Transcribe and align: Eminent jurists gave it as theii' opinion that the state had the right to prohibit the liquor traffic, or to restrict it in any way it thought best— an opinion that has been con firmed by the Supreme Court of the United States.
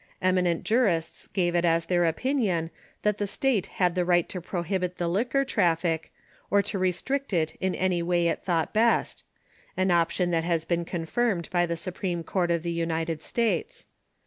Eminent 0.19 0.63
jurists 0.63 1.27
gave 1.27 1.53
it 1.53 1.63
as 1.63 1.85
theii' 1.85 2.09
opinion 2.09 2.71
that 3.03 3.19
the 3.19 3.27
state 3.27 3.67
had 3.67 3.93
the 3.93 4.03
right 4.03 4.27
to 4.29 4.41
prohibit 4.41 4.97
the 4.97 5.07
liquor 5.07 5.45
traffic, 5.45 6.11
or 6.49 6.63
to 6.63 6.79
restrict 6.79 7.33
it 7.33 7.55
in 7.61 7.75
any 7.75 8.01
way 8.01 8.27
it 8.27 8.41
thought 8.43 8.73
best— 8.73 9.23
an 9.77 9.91
opinion 9.91 10.31
that 10.31 10.43
has 10.43 10.65
been 10.65 10.85
con 10.85 11.05
firmed 11.05 11.51
by 11.51 11.67
the 11.67 11.75
Supreme 11.77 12.23
Court 12.23 12.49
of 12.49 12.63
the 12.63 12.71
United 12.71 13.21
States. 13.21 13.85